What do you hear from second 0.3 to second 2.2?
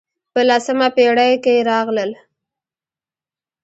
په لسمه پېړۍ کې راغلل.